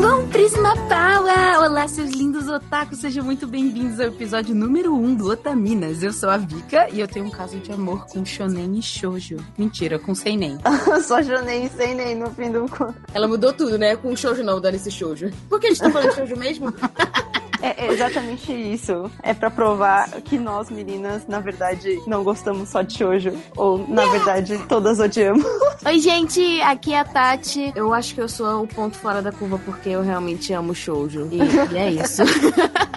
[0.00, 1.58] Gon Prisma Power!
[1.58, 6.04] Olá, seus lindos otakus, sejam muito bem-vindos ao episódio número 1 um do Otaminas.
[6.04, 9.38] Eu sou a Vika e eu tenho um caso de amor com shonen e shoujo.
[9.58, 10.56] Mentira, com seinen.
[11.02, 12.66] Só shonen e seinen no fim do...
[13.12, 13.96] Ela mudou tudo, né?
[13.96, 15.32] Com shoujo não, dane-se shoujo.
[15.48, 16.72] Por que eles estão falando de shoujo mesmo?
[17.62, 19.10] É, é exatamente isso.
[19.22, 23.32] É para provar que nós, meninas, na verdade, não gostamos só de shoujo.
[23.56, 25.44] Ou, na verdade, todas odiamos.
[25.84, 27.72] Oi, gente, aqui é a Tati.
[27.74, 31.28] Eu acho que eu sou o ponto fora da curva porque eu realmente amo shoujo.
[31.30, 31.38] E,
[31.74, 32.22] e é isso.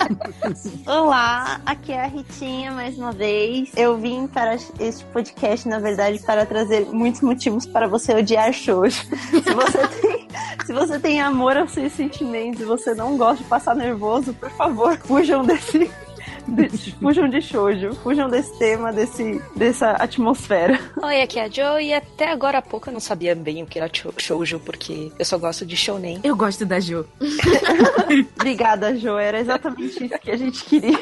[0.86, 3.72] Olá, aqui é a Ritinha mais uma vez.
[3.76, 9.02] Eu vim para este podcast, na verdade, para trazer muitos motivos para você odiar shoujo.
[9.02, 10.28] Se você tem,
[10.66, 14.51] se você tem amor aos seus sentimentos e você não gosta de passar nervoso, por
[14.52, 15.90] favor, fujam desse
[16.48, 20.80] de, fujam de shoujo, fujam desse tema, desse, dessa atmosfera.
[21.02, 23.66] Oi, aqui é a Jo e até agora há pouco eu não sabia bem o
[23.66, 26.20] que era shoujo, porque eu só gosto de shounen.
[26.24, 27.06] Eu gosto da Jo.
[28.36, 30.98] Obrigada, Jo, era exatamente isso que a gente queria.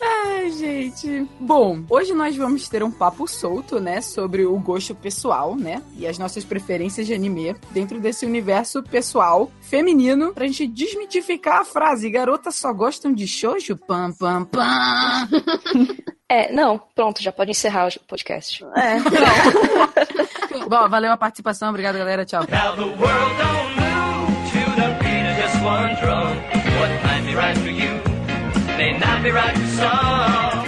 [0.00, 1.26] Ai, gente.
[1.40, 6.06] Bom, hoje nós vamos ter um papo solto, né, sobre o gosto pessoal, né, e
[6.06, 12.10] as nossas preferências de anime dentro desse universo pessoal feminino, pra gente desmitificar a frase
[12.10, 13.76] garotas só gostam de shoujo?
[13.76, 15.28] Pam, pam, pam.
[16.28, 18.64] É, não, pronto, já pode encerrar o podcast.
[18.74, 18.98] É,
[20.68, 22.40] Bom, valeu a participação, obrigado galera, tchau.
[22.50, 26.34] Now the world don't move to the beat of just one drum.
[26.80, 27.75] What might be right for
[29.26, 30.66] you may not be right for some.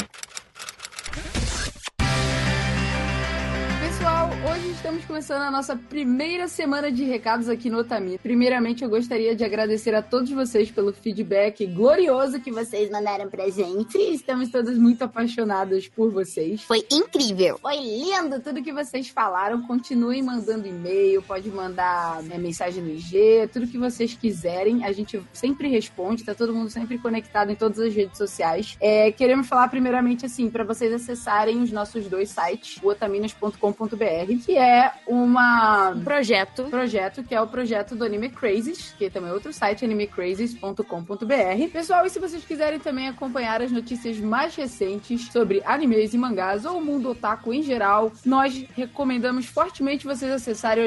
[3.81, 8.17] Pessoal, hoje estamos começando a nossa primeira semana de recados aqui no Otami.
[8.17, 13.51] Primeiramente, eu gostaria de agradecer a todos vocês pelo feedback glorioso que vocês mandaram pra
[13.51, 13.99] gente.
[13.99, 16.63] Estamos todas muito apaixonadas por vocês.
[16.63, 17.59] Foi incrível.
[17.61, 19.67] Foi lindo tudo que vocês falaram.
[19.67, 24.85] Continuem mandando e-mail, pode mandar é, mensagem no IG, tudo que vocês quiserem.
[24.85, 28.77] A gente sempre responde, tá todo mundo sempre conectado em todas as redes sociais.
[28.81, 34.57] É, queremos falar primeiramente assim, para vocês acessarem os nossos dois sites, o otaminas.com.br, que
[34.57, 34.68] é
[35.07, 36.65] uma Projeto.
[36.65, 41.73] projeto que é o projeto do Anime Crazes, que também é outro site, animecrazes.com.br.
[41.73, 46.65] Pessoal, e se vocês quiserem também acompanhar as notícias mais recentes sobre animes e mangás
[46.65, 50.87] ou o mundo otaku em geral, nós recomendamos fortemente vocês acessarem o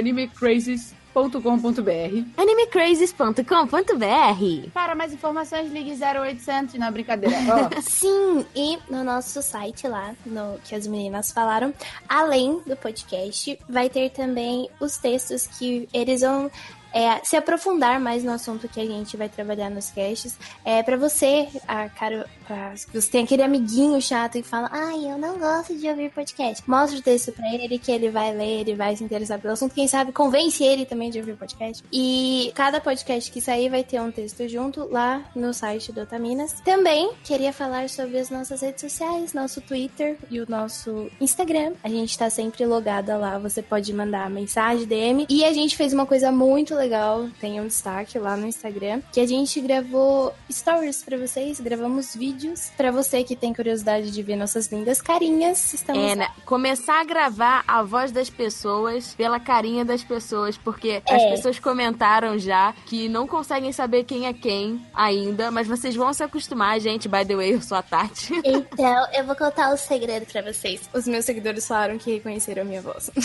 [1.14, 2.26] animecrazes.com.br.
[2.38, 7.36] animecrazes.com.br Para mais informações, ligue 0800 na brincadeira.
[7.48, 11.74] Ó, Sim, e no nosso site lá, no que as meninas falaram,
[12.08, 16.50] além do podcast, vai ter também os textos que eles vão
[16.94, 20.38] é, se aprofundar mais no assunto que a gente vai trabalhar nos casts.
[20.64, 25.18] É para você, a cara, pra, você tem aquele amiguinho chato que fala, ai, eu
[25.18, 26.64] não gosto de ouvir podcast.
[26.70, 29.74] Mostra o texto pra ele que ele vai ler, ele vai se interessar pelo assunto.
[29.74, 31.84] Quem sabe convence ele também de ouvir podcast.
[31.92, 36.54] E cada podcast que sair vai ter um texto junto lá no site do Otaminas.
[36.62, 41.74] Também queria falar sobre as nossas redes sociais, nosso Twitter e o nosso Instagram.
[41.84, 45.26] A gente tá sempre logada lá, você pode mandar mensagem, DM.
[45.30, 49.20] E a gente fez uma coisa muito legal, tem um destaque lá no Instagram, que
[49.20, 54.36] a gente gravou stories pra vocês, gravamos vídeos pra você que tem curiosidade de ver
[54.36, 55.74] nossas lindas carinhas.
[55.74, 56.28] Estamos É, né?
[56.46, 61.16] começar a gravar a voz das pessoas pela carinha das pessoas, porque É.
[61.16, 66.12] as pessoas comentaram já que não conseguem saber quem é quem ainda, mas vocês vão
[66.14, 67.08] se acostumar, gente.
[67.08, 68.34] By the way, eu sou a Tati.
[68.44, 70.82] Então, eu vou contar o segredo pra vocês.
[70.94, 73.12] Os meus seguidores falaram que reconheceram a minha voz.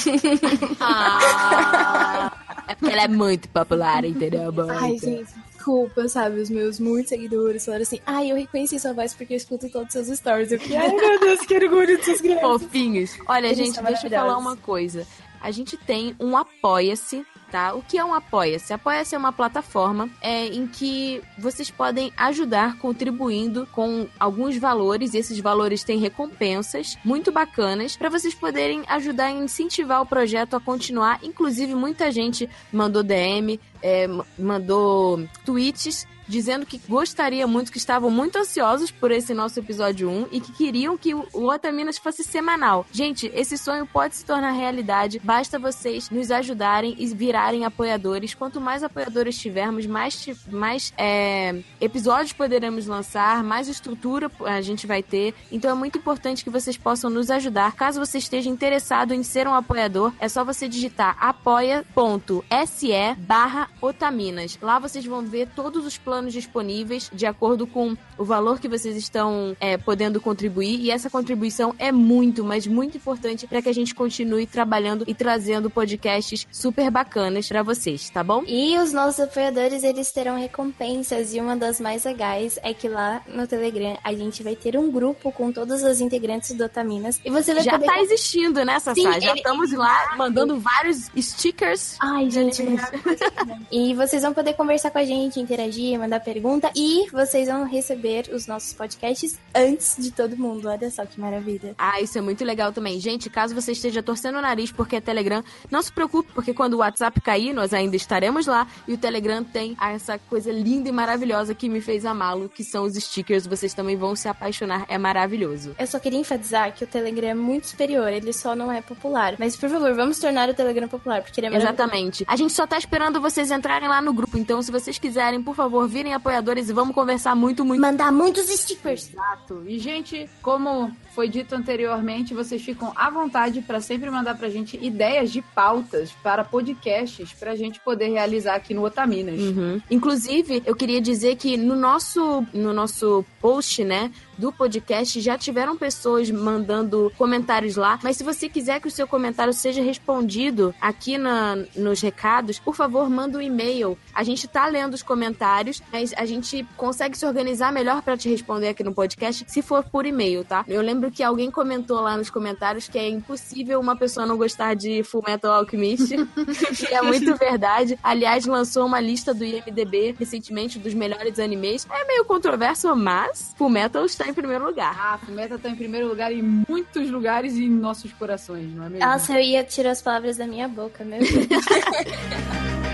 [0.80, 2.32] Ah,
[2.68, 4.52] é porque ela é muito popular, entendeu?
[4.52, 4.70] Muito.
[4.70, 5.32] Ai, gente,
[5.66, 6.40] desculpa, sabe?
[6.40, 9.94] Os meus muitos seguidores falaram assim: ai, eu reconheci sua voz porque eu escuto todos
[9.94, 10.52] os seus stories.
[10.52, 12.62] Eu fiquei, ai meu Deus, que orgulho dessas crianças.
[12.62, 13.18] Fofinhos.
[13.26, 15.06] Olha, Eles gente, deixa eu falar uma coisa.
[15.46, 17.72] A gente tem um Apoia-se, tá?
[17.72, 18.72] O que é um Apoia-se?
[18.72, 25.18] Apoia-se é uma plataforma é, em que vocês podem ajudar contribuindo com alguns valores, e
[25.18, 30.60] esses valores têm recompensas muito bacanas para vocês poderem ajudar a incentivar o projeto a
[30.60, 31.20] continuar.
[31.22, 38.38] Inclusive, muita gente mandou DM, é, mandou tweets dizendo que gostaria muito, que estavam muito
[38.38, 42.86] ansiosos por esse nosso episódio 1 e que queriam que o Otaminas fosse semanal.
[42.92, 48.34] Gente, esse sonho pode se tornar realidade, basta vocês nos ajudarem e virarem apoiadores.
[48.34, 55.02] Quanto mais apoiadores tivermos, mais, mais é, episódios poderemos lançar, mais estrutura a gente vai
[55.02, 55.34] ter.
[55.50, 57.74] Então é muito importante que vocês possam nos ajudar.
[57.74, 62.86] Caso você esteja interessado em ser um apoiador, é só você digitar apoia.se
[63.18, 64.58] barra Otaminas.
[64.60, 68.68] Lá vocês vão ver todos os planos planos disponíveis de acordo com o valor que
[68.68, 70.80] vocês estão é, podendo contribuir.
[70.80, 75.14] E essa contribuição é muito, mas muito importante para que a gente continue trabalhando e
[75.14, 78.42] trazendo podcasts super bacanas para vocês, tá bom?
[78.46, 81.34] E os nossos apoiadores, eles terão recompensas.
[81.34, 84.90] E uma das mais legais é que lá no Telegram a gente vai ter um
[84.90, 87.20] grupo com todas as integrantes do Otaminas.
[87.24, 87.86] E você vai Já poder.
[87.86, 88.94] tá existindo, né, Sassá?
[88.94, 91.96] Sim, Já ele- estamos lá mandando vários stickers.
[92.00, 92.62] Ai, gente,
[93.70, 96.70] E vocês vão poder conversar com a gente, interagir, mandar pergunta.
[96.74, 100.68] E vocês vão receber os nossos podcasts antes de todo mundo.
[100.68, 101.74] Olha só que maravilha.
[101.76, 102.98] Ah, isso é muito legal também.
[103.00, 106.74] Gente, caso você esteja torcendo o nariz porque é Telegram, não se preocupe, porque quando
[106.74, 108.66] o WhatsApp cair, nós ainda estaremos lá.
[108.86, 112.84] E o Telegram tem essa coisa linda e maravilhosa que me fez amá-lo, que são
[112.84, 113.46] os stickers.
[113.46, 114.84] Vocês também vão se apaixonar.
[114.88, 115.74] É maravilhoso.
[115.78, 119.34] Eu só queria enfatizar que o Telegram é muito superior, ele só não é popular.
[119.38, 121.56] Mas, por favor, vamos tornar o Telegram popular, porque ele é.
[121.56, 122.24] Exatamente.
[122.28, 124.38] A gente só tá esperando vocês entrarem lá no grupo.
[124.38, 127.80] Então, se vocês quiserem, por favor, virem apoiadores e vamos conversar muito, muito.
[127.80, 129.10] Mandar muitos stickers.
[129.10, 129.64] Exato.
[129.66, 134.78] E, gente, como foi dito anteriormente, vocês ficam à vontade para sempre mandar pra gente
[134.82, 139.40] ideias de pautas para podcasts pra gente poder realizar aqui no Otaminas.
[139.40, 139.80] Uhum.
[139.90, 145.76] Inclusive, eu queria dizer que no nosso, no nosso post, né, do podcast, já tiveram
[145.76, 147.98] pessoas mandando comentários lá.
[148.02, 152.74] Mas se você quiser que o seu comentário seja respondido aqui na, nos recados, por
[152.74, 153.98] favor, manda um e-mail.
[154.14, 158.28] A gente tá lendo os comentários, mas a gente consegue se organizar melhor para te
[158.28, 160.64] responder aqui no podcast se for por e-mail, tá?
[160.68, 164.74] Eu lembro que alguém comentou lá nos comentários que é impossível uma pessoa não gostar
[164.74, 166.12] de Full Metal Alchemist.
[166.90, 167.98] e é muito verdade.
[168.02, 171.86] Aliás, lançou uma lista do IMDB recentemente dos melhores animes.
[171.90, 174.94] É meio controverso, mas Full Metal está em primeiro lugar.
[174.98, 178.84] Ah, a Fumeta tá em primeiro lugar em muitos lugares e em nossos corações, não
[178.84, 179.06] é mesmo?
[179.06, 181.46] Nossa, eu ia tirar as palavras da minha boca, meu Deus.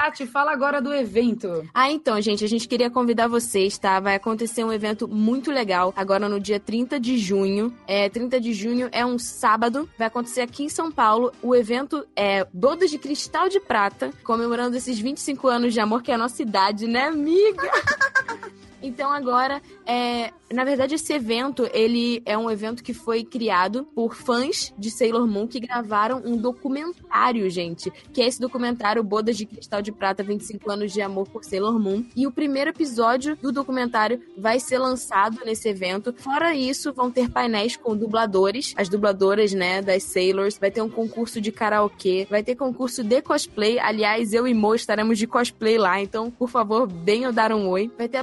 [0.00, 1.68] Tati, fala agora do evento.
[1.74, 4.00] Ah, então, gente, a gente queria convidar vocês, tá?
[4.00, 7.70] Vai acontecer um evento muito legal agora no dia 30 de junho.
[7.86, 11.30] É, 30 de junho é um sábado, vai acontecer aqui em São Paulo.
[11.42, 16.10] O evento é Bodas de Cristal de Prata, comemorando esses 25 anos de amor que
[16.10, 17.70] é a nossa idade, né, amiga?
[18.82, 24.14] Então agora, é, na verdade, esse evento ele é um evento que foi criado por
[24.14, 29.46] fãs de Sailor Moon que gravaram um documentário, gente, que é esse documentário Bodas de
[29.46, 32.04] Cristal de Prata 25 anos de amor por Sailor Moon.
[32.16, 36.12] E o primeiro episódio do documentário vai ser lançado nesse evento.
[36.16, 40.58] Fora isso, vão ter painéis com dubladores, as dubladoras, né, das Sailors.
[40.58, 43.78] Vai ter um concurso de karaokê, vai ter concurso de cosplay.
[43.78, 47.90] Aliás, eu e Mo estaremos de cosplay lá, então, por favor, venham dar um oi.
[47.96, 48.18] Vai ter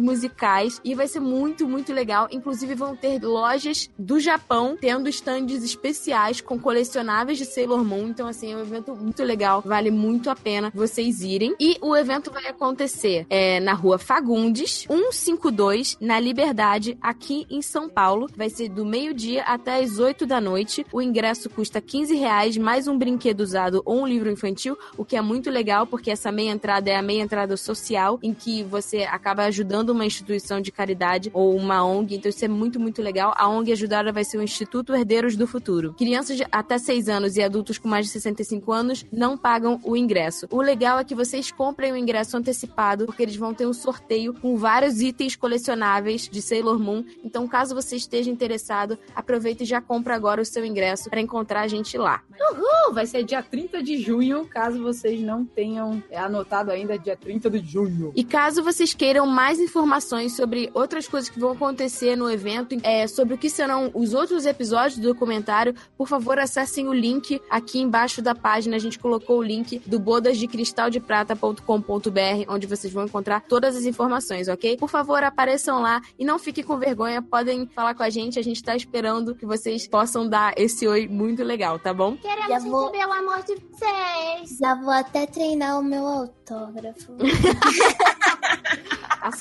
[0.00, 2.28] musicais e vai ser muito, muito legal.
[2.30, 8.08] Inclusive, vão ter lojas do Japão tendo stands especiais com colecionáveis de Sailor Moon.
[8.08, 9.62] Então, assim, é um evento muito legal.
[9.64, 11.54] Vale muito a pena vocês irem.
[11.58, 17.88] E o evento vai acontecer é, na rua Fagundes, 152, na Liberdade, aqui em São
[17.88, 18.28] Paulo.
[18.36, 20.86] Vai ser do meio-dia até as 8 da noite.
[20.92, 25.16] O ingresso custa 15 reais, mais um brinquedo usado ou um livro infantil, o que
[25.16, 29.02] é muito legal, porque essa meia entrada é a meia entrada social, em que você
[29.04, 32.16] acaba ajudando uma instituição de caridade ou uma ONG.
[32.16, 33.32] Então, isso é muito, muito legal.
[33.36, 35.94] A ONG ajudada vai ser o Instituto Herdeiros do Futuro.
[35.94, 39.96] Crianças de até 6 anos e adultos com mais de 65 anos não pagam o
[39.96, 40.46] ingresso.
[40.50, 44.34] O legal é que vocês comprem o ingresso antecipado, porque eles vão ter um sorteio
[44.34, 47.04] com vários itens colecionáveis de Sailor Moon.
[47.22, 51.62] Então, caso você esteja interessado, aproveita e já compra agora o seu ingresso para encontrar
[51.62, 52.22] a gente lá.
[52.52, 52.94] Uhul!
[52.94, 57.58] Vai ser dia 30 de junho, caso vocês não tenham anotado ainda, dia 30 de
[57.58, 58.12] junho.
[58.14, 63.06] E caso vocês queiram mais informações sobre outras coisas que vão acontecer no evento, é,
[63.06, 67.80] sobre o que serão os outros episódios do documentário, por favor, acessem o link aqui
[67.80, 68.76] embaixo da página.
[68.76, 74.76] A gente colocou o link do bodasdecristaldeprata.com.br, onde vocês vão encontrar todas as informações, ok?
[74.76, 78.38] Por favor, apareçam lá e não fiquem com vergonha, podem falar com a gente.
[78.38, 82.16] A gente tá esperando que vocês possam dar esse oi muito legal, tá bom?
[82.22, 84.58] Já Queremos vou- receber o amor de vocês.
[84.60, 87.12] Já vou até treinar o meu autógrafo.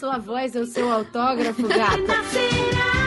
[0.03, 2.13] Sua voz é o seu autógrafo, gata.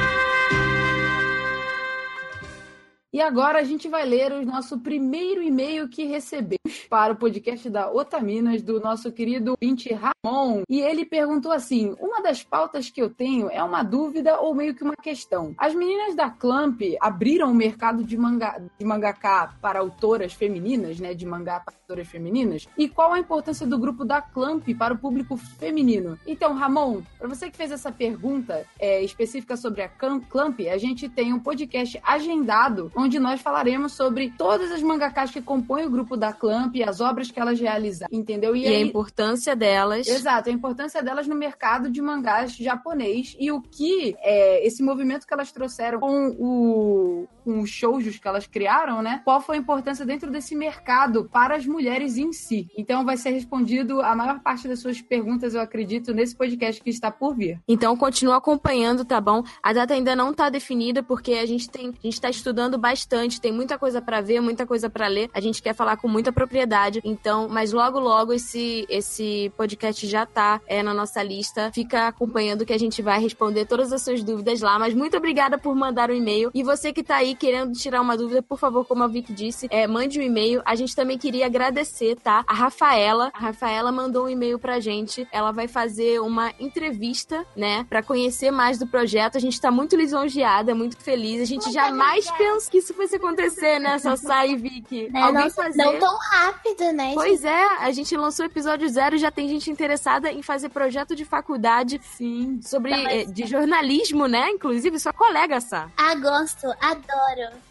[3.17, 7.71] E agora a gente vai ler o nosso primeiro e-mail que recebemos para o podcast
[7.71, 10.65] da Otaminas, do nosso querido Vinte Ramon.
[10.69, 14.75] E ele perguntou assim: uma das pautas que eu tenho é uma dúvida ou meio
[14.75, 15.55] que uma questão.
[15.57, 21.15] As meninas da Clamp abriram o mercado de, manga, de mangaká para autoras femininas, né?
[21.15, 22.69] De mangá para autoras femininas?
[22.77, 26.19] E qual a importância do grupo da Clamp para o público feminino?
[26.27, 31.09] Então, Ramon, para você que fez essa pergunta é, específica sobre a Clamp, a gente
[31.09, 35.91] tem um podcast agendado onde onde nós falaremos sobre todas as mangakas que compõem o
[35.91, 38.55] grupo da Clamp e as obras que elas realizaram, entendeu?
[38.57, 40.09] E, a importância delas.
[40.09, 45.27] Exato, a importância delas no mercado de mangás japonês e o que é, esse movimento
[45.27, 47.29] que elas trouxeram com o
[47.67, 49.21] os que elas criaram, né?
[49.25, 52.69] Qual foi a importância dentro desse mercado para as mulheres em si?
[52.77, 56.91] Então vai ser respondido a maior parte das suas perguntas, eu acredito, nesse podcast que
[56.91, 57.61] está por vir.
[57.67, 59.43] Então continua acompanhando, tá bom?
[59.63, 63.41] A data ainda não tá definida porque a gente tem, a gente tá estudando bastante,
[63.41, 65.31] tem muita coisa para ver, muita coisa para ler.
[65.33, 67.01] A gente quer falar com muita propriedade.
[67.05, 71.71] Então, mas logo logo esse esse podcast já tá é, na nossa lista.
[71.73, 74.79] Fica acompanhando que a gente vai responder todas as suas dúvidas lá.
[74.79, 76.51] Mas muito obrigada por mandar o um e-mail.
[76.55, 79.67] E você que tá aí querendo tirar uma dúvida, por favor, como a Vicky disse,
[79.71, 80.63] é, mande um e-mail.
[80.65, 82.45] A gente também queria agradecer, tá?
[82.47, 83.31] A Rafaela.
[83.35, 85.27] A Rafaela mandou um e-mail pra gente.
[85.33, 87.85] Ela vai fazer uma entrevista, né?
[87.89, 89.37] Pra conhecer mais do projeto.
[89.37, 91.41] A gente tá muito lisonjeada, muito feliz.
[91.41, 95.11] A gente jamais pensou que isso fosse acontecer, né, Sassá e Vicky?
[95.15, 95.83] É, não, fazer...
[95.83, 97.13] não tão rápido, né?
[97.15, 100.69] Pois é, a gente lançou o episódio zero e já tem gente interessada em fazer
[100.69, 102.01] projeto de faculdade.
[102.17, 102.61] Sim.
[102.63, 104.51] Sobre eh, de jornalismo, né?
[104.51, 105.89] Inclusive, sua colega, Sá.
[105.97, 106.67] Ah, gosto,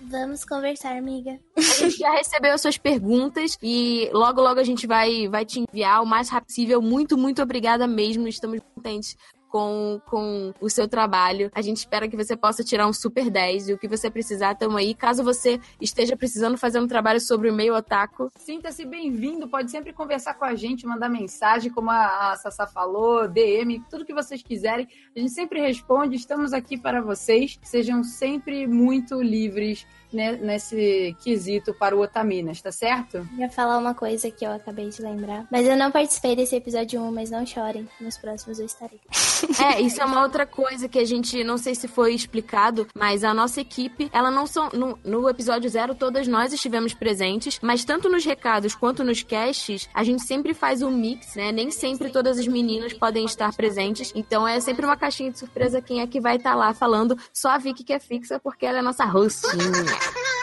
[0.01, 1.39] Vamos conversar, amiga.
[1.57, 5.60] A gente já recebeu as suas perguntas e logo, logo a gente vai, vai te
[5.60, 6.81] enviar o mais rápido possível.
[6.81, 8.27] Muito, muito obrigada mesmo.
[8.27, 9.17] Estamos contentes
[9.56, 11.50] com, com o seu trabalho.
[11.56, 14.52] A gente espera que você possa tirar um super 10 e o que você precisar,
[14.52, 14.94] estamos aí.
[14.94, 19.48] Caso você esteja precisando fazer um trabalho sobre o meio otaku, sinta-se bem-vindo.
[19.48, 24.04] Pode sempre conversar com a gente, mandar mensagem, como a, a Sassá falou, DM, tudo
[24.04, 24.90] que vocês quiserem.
[25.16, 26.18] A gente sempre responde.
[26.18, 27.58] Estamos aqui para vocês.
[27.64, 33.27] Sejam sempre muito livres nesse quesito para o Otaminas, tá certo?
[33.38, 35.45] Ia falar uma coisa que eu acabei de lembrar.
[35.51, 37.88] Mas eu não participei desse episódio 1, mas não chorem.
[38.00, 39.00] Nos próximos eu estarei.
[39.63, 43.24] É, isso é uma outra coisa que a gente, não sei se foi explicado, mas
[43.24, 44.69] a nossa equipe, ela não são.
[44.74, 49.89] No, no episódio zero, todas nós estivemos presentes, mas tanto nos recados quanto nos casts,
[49.93, 51.51] a gente sempre faz um mix, né?
[51.51, 54.12] Nem sempre todas as meninas podem estar presentes.
[54.15, 57.17] Então é sempre uma caixinha de surpresa quem é que vai estar lá falando.
[57.34, 59.55] Só a Vicky que é fixa, porque ela é nossa hostinha.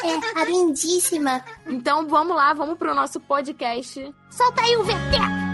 [0.04, 1.45] É, a lindíssima.
[1.66, 4.14] Então vamos lá, vamos pro nosso podcast.
[4.31, 5.51] Solta aí o VT!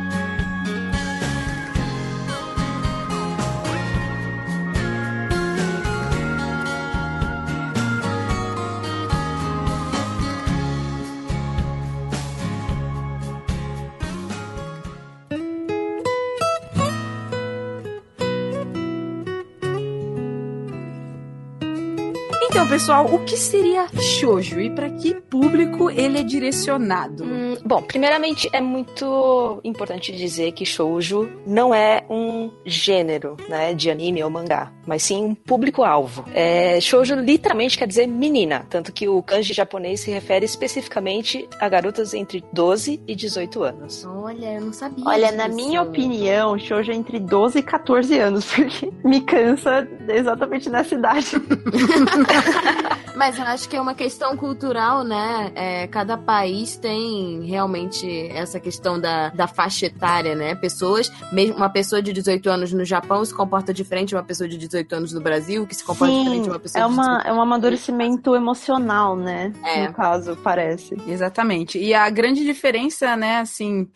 [22.59, 27.23] Então, pessoal, o que seria shoujo e para que público ele é direcionado?
[27.23, 33.89] Hum, bom, primeiramente é muito importante dizer que shoujo não é um gênero, né, de
[33.89, 36.25] anime ou mangá, mas sim um público-alvo.
[36.35, 41.69] É, shoujo literalmente quer dizer menina, tanto que o kanji japonês se refere especificamente a
[41.69, 44.05] garotas entre 12 e 18 anos.
[44.05, 45.05] Olha, eu não sabia.
[45.07, 45.39] Olha, disso.
[45.39, 50.97] na minha opinião, shoujo é entre 12 e 14 anos, porque me cansa exatamente nessa
[50.97, 51.31] idade.
[53.19, 55.51] Mas eu acho que é uma questão cultural, né?
[55.57, 60.55] É, cada país tem realmente essa questão da, da faixa etária, né?
[60.55, 64.49] Pessoas, mesmo uma pessoa de 18 anos no Japão se comporta diferente de uma pessoa
[64.49, 66.93] de 18 anos no Brasil, que se comporta Sim, diferente de uma pessoa é, de
[66.93, 69.53] uma, 18 é um amadurecimento emocional, né?
[69.65, 69.89] É.
[69.89, 70.97] No caso, parece.
[71.07, 71.77] Exatamente.
[71.77, 73.89] E a grande diferença, né, assim.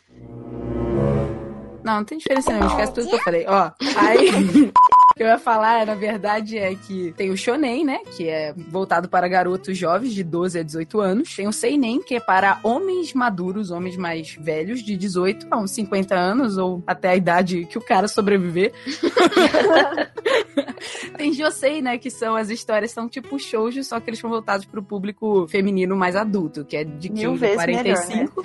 [1.84, 3.46] Não, não tem diferença não, esquece tudo que eu falei.
[3.48, 4.72] Ó, aí.
[5.12, 7.98] O que eu ia falar, na verdade, é que tem o Shonen, né?
[8.16, 11.36] Que é voltado para garotos jovens de 12 a 18 anos.
[11.36, 15.70] Tem o Seinen, que é para homens maduros, homens mais velhos, de 18 a uns
[15.72, 18.72] 50 anos, ou até a idade que o cara sobreviver.
[21.18, 21.98] tem Josei, né?
[21.98, 25.46] Que são as histórias, são tipo shoujo, só que eles são voltados para o público
[25.46, 28.44] feminino mais adulto, que é de Mil 15 a vezes 45.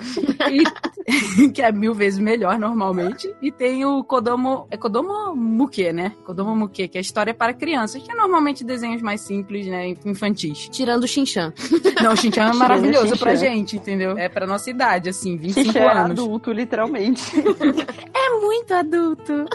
[0.50, 0.98] e-
[1.52, 3.34] que é mil vezes melhor, normalmente.
[3.40, 4.66] E tem o Kodomo.
[4.70, 6.12] É Kodomo Muke, né?
[6.24, 9.94] Kodomo Muke, que é história para crianças, que é normalmente desenhos mais simples, né?
[10.04, 10.68] Infantis.
[10.70, 11.52] Tirando o Shinchan.
[12.02, 14.16] Não, o Shinchan é maravilhoso pra gente, entendeu?
[14.18, 16.12] É pra nossa idade, assim, 25 Xixi é anos.
[16.12, 17.22] adulto, literalmente.
[18.28, 19.46] É muito adulto.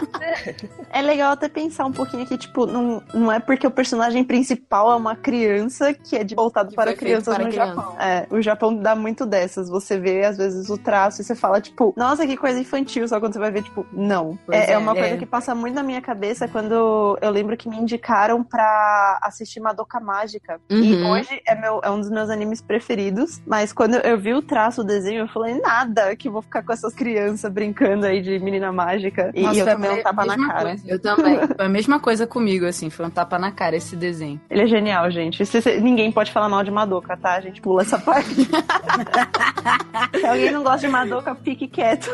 [0.90, 4.90] É legal até pensar um pouquinho que, tipo, não, não é porque o personagem principal
[4.90, 7.74] é uma criança que é de voltado Que para crianças para no criança.
[7.74, 7.96] Japão.
[8.00, 9.68] É, o Japão dá muito dessas.
[9.68, 13.06] Você vê, às vezes, o traço e você fala, tipo, nossa, que coisa infantil.
[13.06, 14.38] Só quando você vai ver, tipo, não.
[14.50, 15.16] É, é é, uma coisa é.
[15.16, 16.72] que passa muito na minha cabeça quando
[17.20, 20.60] eu lembro que me indicaram pra assistir Madoka Mágica.
[20.70, 21.10] E Uhum.
[21.10, 23.40] hoje é, meu, é um dos meus animes preferidos.
[23.46, 26.72] Mas quando eu vi o traço, o desenho, eu falei, nada, que vou ficar com
[26.72, 29.30] essas crianças brincando aí de menina mágica.
[29.34, 30.62] E, Nossa, e eu também um tapa na cara.
[30.70, 30.84] coisa.
[30.86, 31.36] Eu também.
[31.56, 32.64] Foi a mesma coisa comigo.
[32.66, 34.40] assim, foi um tapa na cara esse desenho.
[34.48, 35.44] Ele é genial, gente.
[35.44, 37.34] Se- se- ninguém pode falar mal de Madoka, tá?
[37.34, 38.34] A gente pula essa parte.
[40.18, 42.08] Se alguém não gosta de Madoka, fique quieto.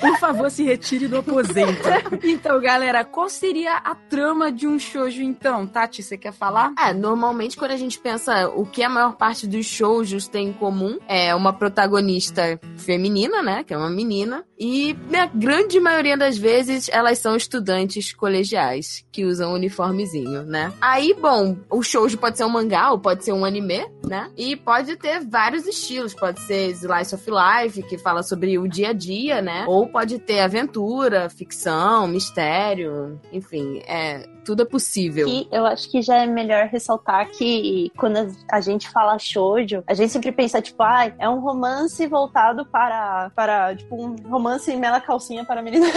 [0.00, 1.82] Por favor, se retire do aposento.
[2.22, 5.66] Então, galera, qual seria a trama de um shoujo, então?
[5.66, 6.72] Tati, você quer falar?
[6.78, 10.52] É, normalmente quando a gente pensa o que a maior parte dos shoujos tem em
[10.52, 16.38] comum é uma protagonista feminina, né, que é uma menina, e na grande maioria das
[16.38, 20.72] vezes elas são estudantes colegiais que usam uniformezinho, né?
[20.80, 24.30] Aí, bom, o shoujo pode ser um mangá ou pode ser um anime, né?
[24.36, 28.90] E pode ter vários estilos, pode ser slice of life, que fala sobre o dia
[28.90, 29.64] a dia, né?
[29.66, 35.26] Ou pode ter aventura, ficção, mistério, enfim, é tudo é possível.
[35.26, 39.92] E eu acho que já é melhor ressaltar que quando a gente fala shoujo, a
[39.92, 45.00] gente sempre pensa, tipo, ah, é um romance voltado para, para tipo, um romance mela
[45.00, 45.90] calcinha para meninas.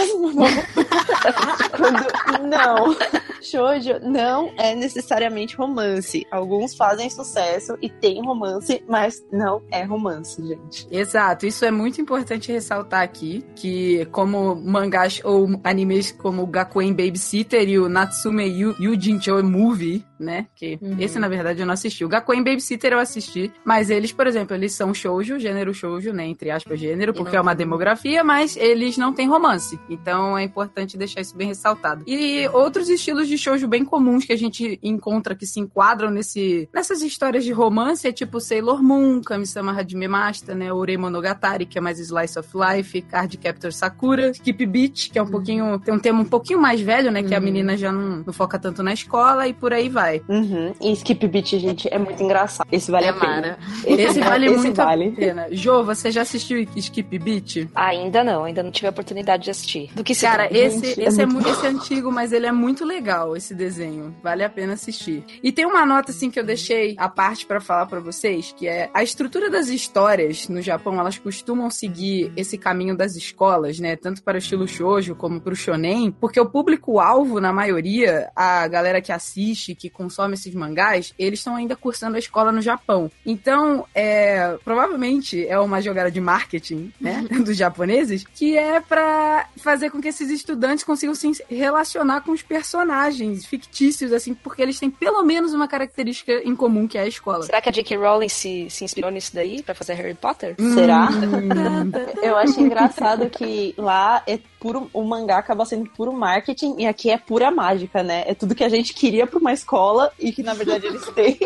[1.76, 2.96] Quando, não.
[3.40, 6.26] Shoujo não é necessariamente romance.
[6.30, 10.86] Alguns fazem sucesso e tem romance, mas não é romance, gente.
[10.90, 16.92] Exato, isso é muito importante ressaltar aqui, que como mangás ou animes como o Gakuen
[16.92, 20.96] Babysitter e o Natsume Yu, Yujinchou Movie, né, que Uhum.
[21.00, 22.04] esse na verdade eu não assisti.
[22.04, 26.26] O Gakuen Babysitter eu assisti, mas eles, por exemplo, eles são shoujo, gênero shoujo, né,
[26.26, 29.78] entre aspas gênero, E porque é uma demografia, mas eles não têm romance.
[29.88, 32.04] Então é importante deixar isso bem ressaltado.
[32.06, 36.68] E outros estilos de shoujo bem comuns que a gente encontra que se enquadram nesse,
[36.74, 41.78] nessas histórias de romance é tipo Sailor Moon, Kami-sama Hajime Masta, né, Ore Monogatari, que
[41.78, 45.94] é mais slice of life, Card Captor Sakura, Skip Beat, que é um pouquinho, tem
[45.94, 47.44] um tema um pouquinho mais velho, né, que a Uhum.
[47.44, 50.22] menina já não, não foca tanto na escola e por aí vai.
[50.28, 50.72] Uhum.
[50.80, 52.66] E Skip Beat, gente, é muito engraçado.
[52.70, 53.30] Esse vale é a pena.
[53.30, 53.58] Mara.
[53.86, 55.08] Esse vale esse muito vale.
[55.08, 55.46] a pena.
[55.50, 57.68] Jo, você já assistiu Skip Beat?
[57.74, 59.90] Ainda não, ainda não tive a oportunidade de assistir.
[59.94, 60.56] Do que se Cara, trata?
[60.58, 63.36] esse, Gente, é esse, é muito mu- esse é antigo, mas ele é muito legal,
[63.36, 64.14] esse desenho.
[64.22, 65.24] Vale a pena assistir.
[65.42, 68.68] E tem uma nota, assim, que eu deixei à parte pra falar pra vocês, que
[68.68, 73.96] é a estrutura das histórias no Japão, elas costumam seguir esse caminho das escolas, né?
[73.96, 78.66] Tanto para o estilo shoujo como para o shonen, porque o público-alvo, na maioria, a
[78.68, 83.10] galera que assiste, que consome esses mangás, eles estão ainda cursando a escola no Japão.
[83.24, 89.90] Então, é, provavelmente é uma jogada de marketing, né, dos japoneses, que é pra fazer
[89.90, 94.90] com que esses estudantes consigam se relacionar com os personagens fictícios, assim, porque eles têm
[94.90, 97.44] pelo menos uma característica em comum, que é a escola.
[97.44, 97.96] Será que a J.K.
[97.96, 100.56] Rowling se, se inspirou nisso daí pra fazer Harry Potter?
[100.74, 101.08] Será?
[101.10, 101.90] Hum,
[102.22, 107.10] Eu acho engraçado que lá é puro, o mangá acaba sendo puro marketing e aqui
[107.10, 108.09] é pura mágica, né?
[108.14, 111.38] É tudo que a gente queria pra uma escola e que na verdade eles têm.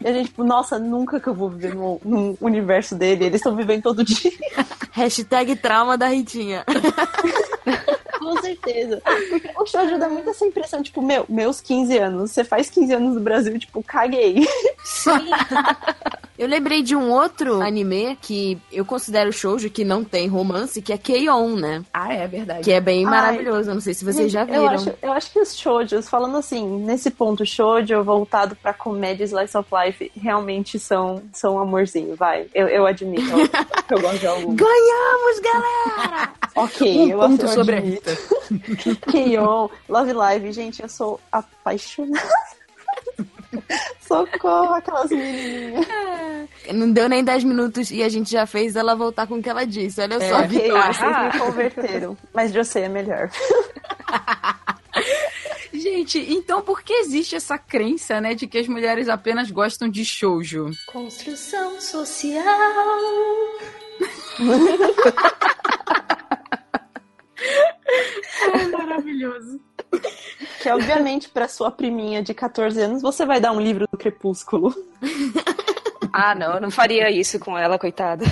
[0.00, 3.24] E a gente, tipo, nossa, nunca que eu vou viver no, no universo dele.
[3.24, 4.30] Eles estão vivendo todo dia.
[4.92, 6.64] Hashtag trauma da Ritinha.
[8.18, 9.02] Com certeza.
[9.28, 12.30] Porque o shoujo dá muito essa impressão, tipo, meu, meus 15 anos.
[12.30, 14.46] Você faz 15 anos no Brasil, tipo, caguei.
[16.36, 20.92] Eu lembrei de um outro anime que eu considero shoujo, que não tem romance, que
[20.92, 21.84] é K-On, né?
[21.94, 22.64] Ah, é verdade.
[22.64, 23.10] Que é bem Ai.
[23.10, 23.70] maravilhoso.
[23.70, 24.74] Eu não sei se vocês já Gente, Eu viram.
[24.74, 29.56] acho, eu acho que os shoujos, falando assim, nesse ponto, shoujo voltado pra comédia slice
[29.56, 32.48] of life, realmente são, são um amorzinho, vai.
[32.52, 33.22] Eu, eu admito.
[33.90, 34.56] Eu, eu gosto de algum.
[34.56, 36.32] Ganhamos, galera!
[36.56, 38.10] Ok, Um eu ponto eu sobre a admito.
[39.10, 42.22] K.O., Love Live, gente, eu sou apaixonada.
[44.00, 45.86] Socorro, aquelas menininhas.
[46.72, 49.48] Não deu nem 10 minutos e a gente já fez ela voltar com o que
[49.48, 50.00] ela disse.
[50.00, 50.92] Olha só, ok, Vitória.
[50.92, 52.16] vocês me converteram.
[52.32, 53.30] Mas você é melhor.
[55.72, 60.04] Gente, então por que existe essa crença, né, de que as mulheres apenas gostam de
[60.04, 60.70] shoujo?
[60.86, 62.44] Construção social.
[68.72, 69.60] Maravilhoso.
[70.62, 74.74] Que obviamente, pra sua priminha de 14 anos, você vai dar um livro do Crepúsculo.
[76.12, 78.24] Ah, não, eu não faria isso com ela, coitada.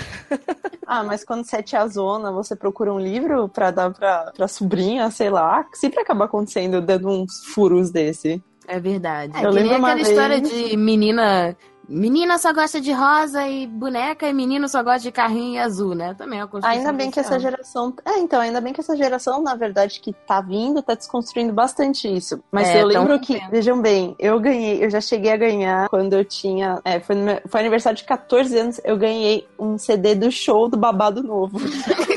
[0.86, 5.10] Ah, mas quando você é tiazona, você procura um livro pra dar pra, pra sobrinha,
[5.10, 5.66] sei lá.
[5.74, 8.42] Sempre acaba acontecendo dando uns furos desse.
[8.68, 9.32] É verdade.
[9.42, 11.56] Eu É nem lembro uma aquela história vez- de menina.
[11.94, 15.94] Menina só gosta de rosa e boneca, e menino só gosta de carrinho e azul,
[15.94, 16.14] né?
[16.16, 17.92] Também é uma construção Ainda bem que essa geração.
[18.04, 22.08] É, então, ainda bem que essa geração, na verdade, que tá vindo, tá desconstruindo bastante
[22.08, 22.42] isso.
[22.50, 26.14] Mas É, eu lembro que, vejam bem, eu ganhei, eu já cheguei a ganhar quando
[26.14, 26.80] eu tinha.
[26.82, 30.78] É, foi, meu- foi aniversário de 14 anos, eu ganhei um CD do show do
[30.78, 31.58] Babado Novo.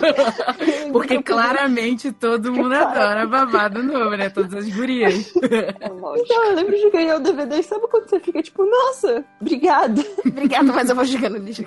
[0.92, 4.28] Porque claramente todo mundo adora babado novo, né?
[4.30, 5.32] Todas as gurias.
[5.36, 10.72] Então, eu lembro de ganhar o DVD sabe quando você fica tipo, nossa, obrigada, Obrigada,
[10.72, 11.62] mas eu vou jogar no lixo.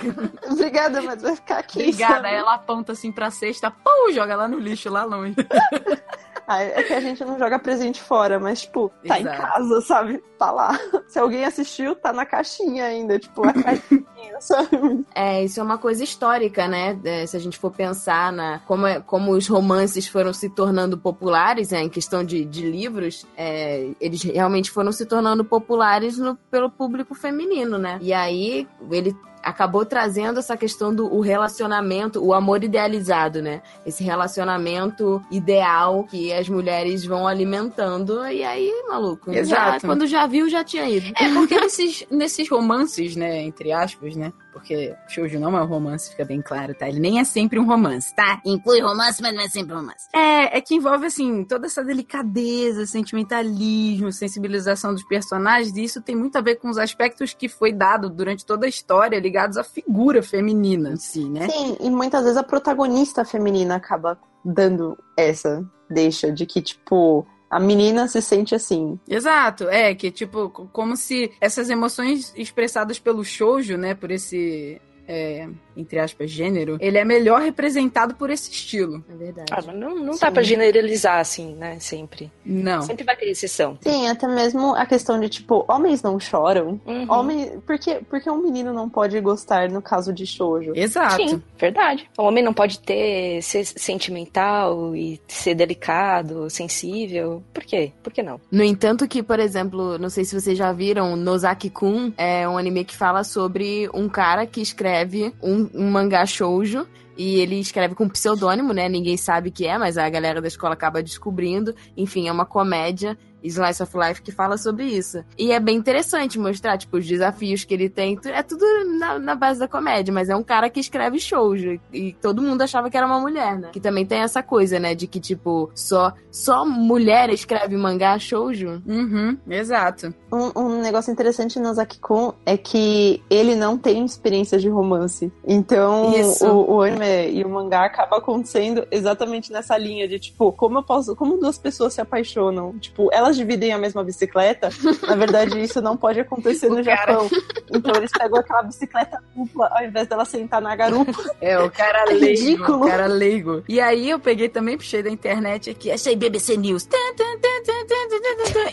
[0.50, 1.80] obrigada, mas vai ficar aqui.
[1.80, 2.16] Obrigada.
[2.16, 2.34] sabe?
[2.34, 5.36] Ela aponta assim pra cesta, pum, joga lá no lixo, lá longe.
[6.48, 9.42] Ah, é que a gente não joga presente fora, mas, tipo, tá em Exato.
[9.42, 10.24] casa, sabe?
[10.38, 10.78] Tá lá.
[11.08, 14.04] Se alguém assistiu, tá na caixinha ainda, tipo, a caixinha,
[14.42, 15.06] sabe?
[15.16, 17.00] É, isso é uma coisa histórica, né?
[17.04, 20.98] É, se a gente for pensar na como, é- como os romances foram se tornando
[20.98, 26.36] populares, né, em questão de, de livros, é, eles realmente foram se tornando populares no-
[26.52, 27.98] pelo público feminino, né?
[28.02, 33.62] E aí ele acabou trazendo essa questão do o relacionamento, o amor idealizado, né?
[33.86, 38.26] Esse relacionamento ideal que as mulheres vão alimentando.
[38.28, 39.86] E aí, maluco, já- Exato.
[39.86, 41.12] quando já viu, já tinha ido.
[41.20, 44.32] É, porque nesses, nesses romances, né, entre aspas, né?
[44.54, 46.88] Porque Shoujo não é um romance, fica bem claro, tá?
[46.88, 48.40] Ele nem é sempre um romance, tá?
[48.46, 50.08] Inclui romance, mas não é sempre um romance.
[50.14, 56.16] É, é que envolve, assim, toda essa delicadeza, sentimentalismo, sensibilização dos personagens, e isso tem
[56.16, 59.64] muito a ver com os aspectos que foi dado durante toda a história ligados à
[59.64, 61.50] figura feminina em si, né?
[61.50, 67.60] Sim, e muitas vezes a protagonista feminina acaba dando essa deixa de que, tipo, a
[67.60, 69.00] menina se sente assim.
[69.08, 74.82] Exato, é que tipo, co- como se essas emoções expressadas pelo shoujo, né, por esse
[75.08, 79.04] é, entre aspas gênero, ele é melhor representado por esse estilo.
[79.10, 79.52] É verdade.
[79.52, 81.78] Ah, mas não, não dá pra generalizar assim, né?
[81.80, 82.32] Sempre.
[82.46, 82.82] Não.
[82.82, 83.78] Sempre vai ter exceção.
[83.82, 86.80] Sim, até mesmo a questão de, tipo, homens não choram.
[86.86, 87.12] Uhum.
[87.12, 90.72] Homem, por que, por que um menino não pode gostar no caso de shoujo?
[90.76, 91.16] Exato.
[91.16, 92.10] Sim, verdade.
[92.18, 97.44] O homem não pode ter ser sentimental e ser delicado, sensível.
[97.54, 97.92] Por quê?
[98.02, 98.40] Por que não?
[98.52, 102.86] No entanto que, por exemplo, não sei se vocês já viram, Nozaki-kun é um anime
[102.86, 104.93] que fala sobre um cara que escreve
[105.42, 108.90] um, um mangá shoujo e ele escreve com pseudônimo, né?
[108.90, 111.76] Ninguém sabe que é, mas a galera da escola acaba descobrindo.
[111.96, 115.24] Enfim, é uma comédia Slice of Life que fala sobre isso.
[115.38, 118.20] E é bem interessante mostrar, tipo, os desafios que ele tem.
[118.26, 118.66] É tudo
[118.98, 121.80] na, na base da comédia, mas é um cara que escreve shoujo.
[121.92, 123.70] E todo mundo achava que era uma mulher, né?
[123.72, 124.96] Que também tem essa coisa, né?
[124.96, 128.82] De que, tipo, só, só mulher escreve mangá shoujo.
[128.86, 130.14] Uhum, exato.
[130.32, 135.32] Um, um negócio interessante no Zaki-kun é que ele não tem experiência de romance.
[135.46, 136.46] Então, Isso.
[136.48, 140.84] o, o anime e o mangá acaba acontecendo exatamente nessa linha de, tipo, como eu
[140.84, 141.16] posso.
[141.16, 142.78] Como duas pessoas se apaixonam?
[142.80, 144.70] Tipo, elas dividem a mesma bicicleta.
[145.08, 147.14] Na verdade, isso não pode acontecer no cara.
[147.14, 147.30] Japão.
[147.74, 151.12] Então, eles pegam aquela bicicleta dupla ao invés dela sentar na garupa.
[151.42, 152.26] É, o cara É leigo.
[152.26, 152.86] ridículo.
[152.86, 153.64] O cara leigo.
[153.68, 156.88] E aí eu peguei também, puxei da internet aqui, achei BBC News.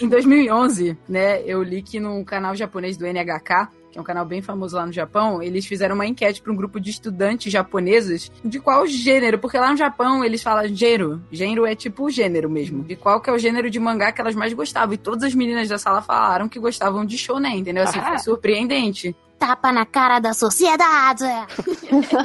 [0.01, 4.25] Em 2011, né, eu li que num canal japonês do NHK, que é um canal
[4.25, 8.31] bem famoso lá no Japão, eles fizeram uma enquete para um grupo de estudantes japoneses
[8.45, 11.21] de qual gênero, porque lá no Japão eles falam gênero.
[11.31, 12.85] Gênero é tipo gênero mesmo.
[12.85, 14.95] De qual que é o gênero de mangá que elas mais gostavam.
[14.95, 17.83] E todas as meninas da sala falaram que gostavam de shonen, entendeu?
[17.85, 18.11] Assim, Ah.
[18.11, 19.15] foi surpreendente.
[19.41, 21.25] Tapa na cara da sociedade.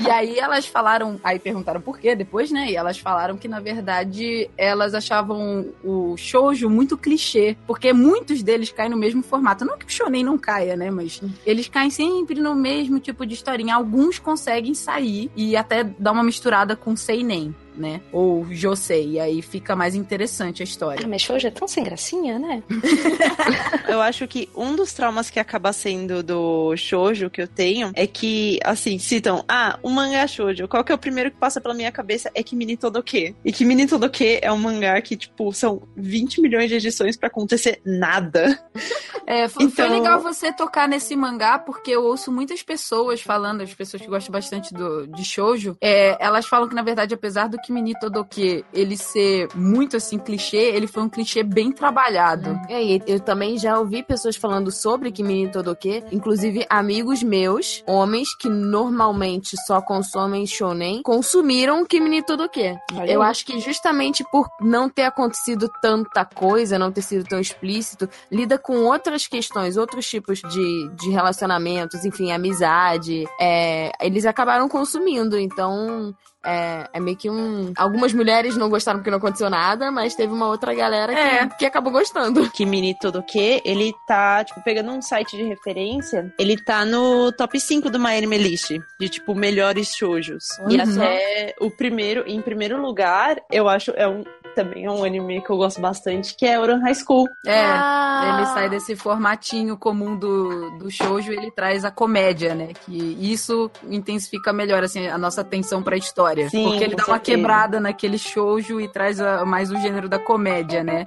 [0.05, 2.69] E aí elas falaram, aí perguntaram por quê depois, né?
[2.69, 8.69] E elas falaram que na verdade elas achavam o shoujo muito clichê, porque muitos deles
[8.69, 9.63] caem no mesmo formato.
[9.63, 10.91] Não que o shonen não caia, né?
[10.91, 13.75] Mas eles caem sempre no mesmo tipo de historinha.
[13.75, 18.01] Alguns conseguem sair e até dar uma misturada com seinen, né?
[18.11, 21.07] Ou josei, e aí fica mais interessante a Ah, história.
[21.07, 22.63] mas shoujo é tão sem gracinha, né?
[23.87, 28.07] Eu acho que um dos traumas que acaba sendo do shoujo que eu tenho é
[28.07, 31.73] que, assim, citam, ah, o mangá shoujo, qual que é o primeiro que passa pela
[31.73, 32.29] minha cabeça?
[32.33, 33.35] É Kimi Todoke.
[33.43, 37.79] E Kimi Todoke é um mangá que, tipo, são 20 milhões de edições pra acontecer
[37.85, 38.59] nada.
[39.27, 43.61] É, foi, foi Então- legal você tocar nesse mangá, porque eu ouço muitas pessoas falando,
[43.61, 47.49] as pessoas que gostam bastante do, de shoujo, é, elas falam que, na verdade, apesar
[47.49, 52.59] do Kimi ni Todoke ele ser muito, assim, clichê, ele foi um clichê bem trabalhado.
[52.69, 58.47] É, eu também já ouvi pessoas falando sobre Kimi Todoke, inclusive amigos meus, homens que
[58.47, 62.77] normalmente só consomem shonen, consumiram Kimi Todoke.
[63.07, 68.07] Eu acho que justamente por não ter acontecido tanta coisa, não ter sido tão explícito,
[68.31, 73.25] lida com outras questões, outros tipos de, de relacionamentos, enfim, amizade.
[73.41, 76.13] é, eles acabaram consumindo, então
[76.45, 77.73] é, é meio que um.
[77.77, 81.47] Algumas mulheres não gostaram porque não aconteceu nada, mas teve uma outra galera que, É.
[81.59, 82.49] que acabou gostando.
[82.51, 87.89] Kimi Todoke, ele tá, tipo, pegando um site de referência, ele tá no top 5
[87.89, 90.45] do My Anime List, de, tipo, melhores shoujos.
[90.69, 90.81] E Uhum.
[91.01, 94.23] até o primeiro, em primeiro lugar, eu acho, é um,
[94.55, 97.27] também é um anime que eu gosto bastante, que é Oran High School.
[97.45, 97.61] É.
[97.65, 98.35] Ah.
[98.37, 102.69] Ele sai desse formatinho comum do, do shoujo e ele traz a comédia, né?
[102.85, 106.49] Que isso intensifica melhor, assim, a nossa atenção pra história.
[106.49, 107.37] Sim, Porque ele dá uma certeza.
[107.37, 111.03] quebrada naquele shoujo e traz a- mais o gênero da comédia, né?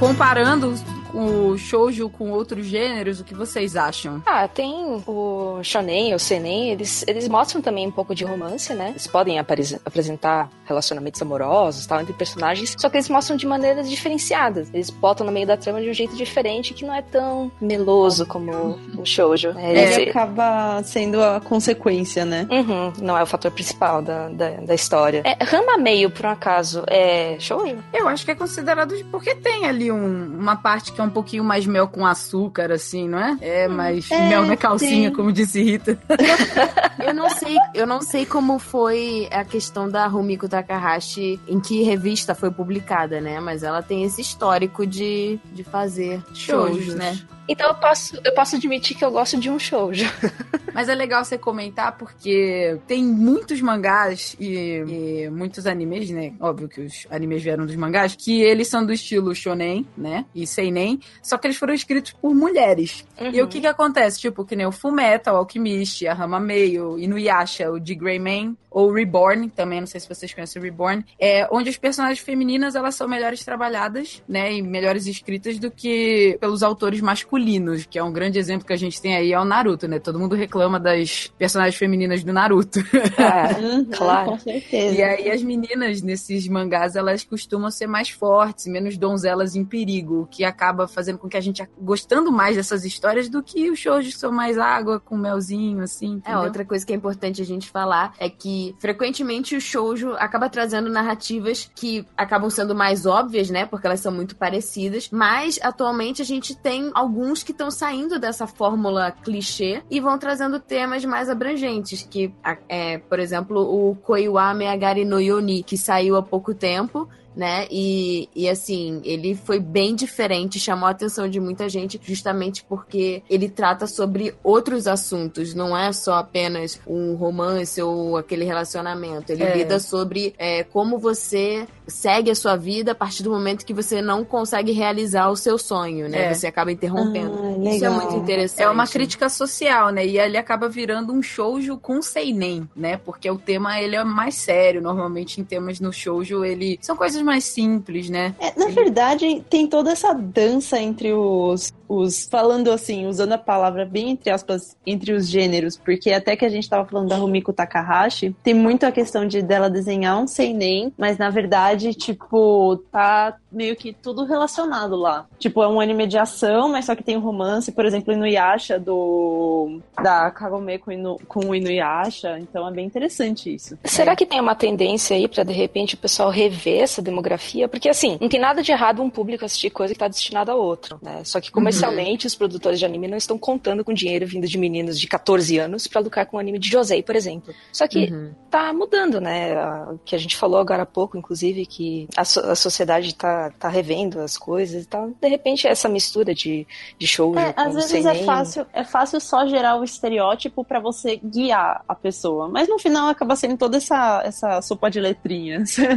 [0.00, 0.74] Comparando
[1.14, 3.20] o shoujo com outros gêneros?
[3.20, 4.22] O que vocês acham?
[4.26, 8.90] Ah, tem o shonen, o senen, eles, eles mostram também um pouco de romance, né?
[8.90, 9.38] Eles podem
[9.84, 14.68] apresentar relacionamentos amorosos, tal, entre personagens, só que eles mostram de maneiras diferenciadas.
[14.72, 18.26] Eles botam no meio da trama de um jeito diferente que não é tão meloso
[18.26, 19.52] como o shoujo.
[19.52, 19.70] né?
[19.70, 22.46] Ele Eles- acaba sendo a consequência, né?
[22.50, 25.22] Uhum, não é o fator principal da, da, da história.
[25.24, 27.76] É, Rama Meio, por um acaso, é shoujo?
[27.92, 31.44] Eu acho que é considerado porque tem ali um- uma parte que é um pouquinho
[31.44, 33.36] mais mel com açúcar, assim, não é?
[33.40, 35.14] É mais é, mel na calcinha, sim.
[35.14, 35.98] como disse Rita.
[37.00, 41.82] Eu não sei, eu não sei como foi a questão da Rumiko Takahashi, em que
[41.82, 43.40] revista foi publicada, né?
[43.40, 46.94] Mas ela tem esse histórico de, de fazer shows, Shoujos.
[46.94, 47.18] né?
[47.50, 50.06] Então eu posso, eu posso admitir que eu gosto de um shoujo.
[50.72, 56.32] Mas é legal você comentar porque tem muitos mangás e, e muitos animes, né?
[56.38, 60.24] Óbvio que os animes vieram dos mangás, que eles são do estilo shonen, né?
[60.32, 60.89] E seinen,
[61.22, 63.04] só que eles foram escritos por mulheres.
[63.20, 64.18] E o que que acontece?
[64.20, 68.92] Tipo, que nem o Fullmetal, o Alchemist, a Rama Meio, Inuyasha, o de Greyman, ou
[68.92, 72.94] Reborn, também, não sei se vocês conhecem o Reborn, é onde as personagens femininas, elas
[72.94, 74.52] são melhores trabalhadas, né?
[74.54, 78.76] E melhores escritas do que pelos autores masculinos, que é um grande exemplo que a
[78.76, 79.98] gente tem aí, é o Naruto, né?
[79.98, 82.80] Todo mundo reclama das personagens femininas do Naruto.
[83.18, 84.30] Ah, Uhum, Claro.
[84.32, 84.94] Com certeza.
[84.94, 90.22] E aí as meninas nesses mangás, elas costumam ser mais fortes, menos donzelas em perigo,
[90.22, 93.78] o que acaba fazendo com que a gente gostando mais dessas histórias do que os
[93.78, 96.14] shows que são mais água com melzinho, assim.
[96.24, 96.40] É, entendeu?
[96.40, 100.90] outra coisa que é importante a gente falar é que frequentemente o shoujo acaba trazendo
[100.90, 103.66] narrativas que acabam sendo mais óbvias, né?
[103.66, 105.08] Porque elas são muito parecidas.
[105.10, 110.60] Mas atualmente a gente tem alguns que estão saindo dessa fórmula clichê e vão trazendo
[110.60, 112.06] temas mais abrangentes.
[112.08, 112.32] Que
[112.68, 117.66] é, por exemplo, o Koiwa Meagari no Yoni, que saiu há pouco tempo né?
[117.70, 123.22] E, e assim, ele foi bem diferente, chamou a atenção de muita gente, justamente porque
[123.28, 129.32] ele trata sobre outros assuntos, não é só apenas um romance ou aquele relacionamento.
[129.32, 129.56] Ele É.
[129.56, 134.00] lida sobre é, como você segue a sua vida a partir do momento que você
[134.00, 136.26] não consegue realizar o seu sonho, né?
[136.26, 136.34] É.
[136.34, 137.38] Você acaba interrompendo.
[137.66, 138.62] Ah, Isso é muito interessante.
[138.62, 140.06] É uma crítica social, né?
[140.06, 142.96] E ele acaba virando um shoujo com seinen, né?
[142.96, 144.80] Porque o tema ele é mais sério.
[144.80, 148.34] Normalmente em temas no shoujo ele são coisas mais simples, né?
[148.38, 152.28] É, na verdade, tem toda essa dança entre os, os.
[152.30, 156.48] Falando assim, usando a palavra bem entre aspas, entre os gêneros, porque até que a
[156.48, 160.92] gente tava falando da Rumiko Takahashi, tem muito a questão de dela desenhar um seinen,
[160.96, 165.26] mas na verdade, tipo, tá meio que tudo relacionado lá.
[165.38, 168.78] Tipo, é um anime de ação, mas só que tem um romance, por exemplo, Inuyasha
[168.78, 169.80] do.
[170.00, 173.76] da Kagome com, Inu, com Inuyasha, então é bem interessante isso.
[173.84, 177.68] Será que tem uma tendência aí pra de repente o pessoal rever essa demografia?
[177.68, 180.54] Porque assim, não tem nada de errado um público assistir coisa que tá destinada a
[180.54, 181.22] outro, né?
[181.24, 181.50] Só que
[181.80, 185.58] comercialmente os produtores de anime não estão contando com dinheiro vindo de meninos de 14
[185.58, 187.54] anos pra lucrar com o anime de Josei, por exemplo.
[187.72, 188.32] Só que Uhum.
[188.50, 189.54] tá mudando, né?
[189.92, 193.50] O que a gente falou agora há pouco, inclusive, que a, so- a sociedade tá,
[193.58, 195.10] tá revendo as coisas e tal.
[195.20, 196.66] De repente essa mistura de,
[196.98, 200.80] de shoujo É, com às vezes é fácil, é fácil só gerar o estereótipo pra
[200.80, 205.76] você guiar a pessoa, mas no final acaba sendo toda essa, essa sopa de letrinhas.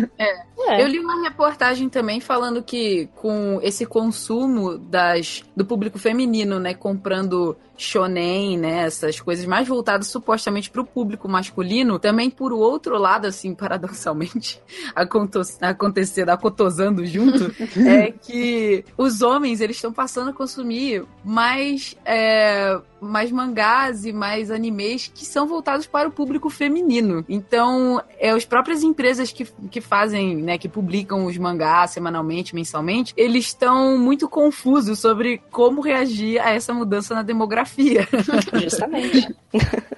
[0.65, 0.81] É.
[0.81, 6.75] Eu li uma reportagem também falando que com esse consumo das do público feminino, né,
[6.75, 12.97] comprando shonen, né, essas coisas mais voltadas supostamente para o público masculino, também por outro
[12.97, 14.61] lado, assim, paradoxalmente,
[14.95, 17.53] acontecendo, acotosando junto,
[17.87, 24.49] é que os homens eles estão passando a consumir mais é, mais mangás e mais
[24.49, 27.23] animes que são voltados para o público feminino.
[27.27, 33.13] Então, é as próprias empresas que, que fazem, né, que publicam os mangás semanalmente, mensalmente,
[33.17, 37.72] eles estão muito confusos sobre como reagir a essa mudança na demografia.
[38.61, 39.35] Justamente.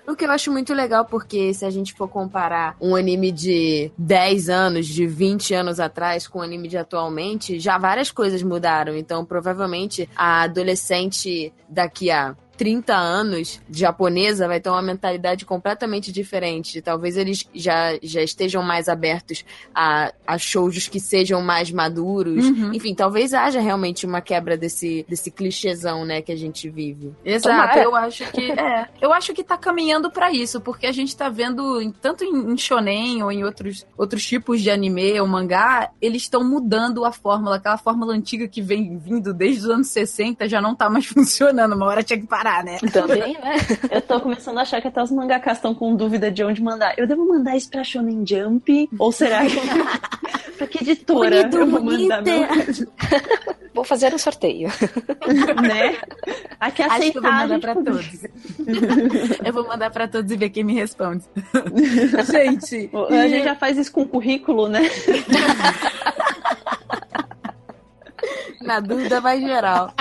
[0.08, 3.92] O que eu acho muito legal, porque se a gente for comparar um anime de
[3.98, 8.96] 10 anos, de 20 anos atrás com o anime de atualmente, já várias coisas mudaram.
[8.96, 16.82] Então, provavelmente, a adolescente daqui a 30 anos japonesa vai ter uma mentalidade completamente diferente.
[16.82, 22.46] Talvez eles já, já estejam mais abertos a, a shoujos que sejam mais maduros.
[22.46, 22.74] Uhum.
[22.74, 27.14] Enfim, talvez haja realmente uma quebra desse, desse clichêzão, né, que a gente vive.
[27.24, 27.84] Exato, Tomara.
[27.84, 28.88] eu acho que é.
[29.02, 32.58] Eu acho que tá caminhando pra isso, porque a gente tá vendo tanto em, em
[32.58, 37.58] shonen ou em outros, outros tipos de anime ou mangá, eles estão mudando a fórmula,
[37.58, 41.76] aquela fórmula antiga que vem vindo desde os anos 60 já não tá mais funcionando,
[41.76, 42.78] uma hora tinha que parar, né?
[42.92, 43.56] Também, né?
[43.92, 46.94] Eu tô começando a achar que até os mangakas estão com dúvida de onde mandar.
[46.98, 48.90] Eu devo mandar isso pra Shonen Jump?
[48.98, 49.56] Ou será que.
[50.58, 52.48] pra que editora Bonito, eu vou mandar meu...
[53.76, 54.70] Vou fazer um sorteio.
[55.62, 55.98] né?
[56.58, 58.24] Aqui é Acho que eu vou mandar pra todos.
[59.44, 61.26] eu vou mandar pra todos e ver quem me responde.
[62.32, 64.80] Gente, A gente já faz isso com currículo, né?
[68.62, 69.94] Na dúvida vai geral.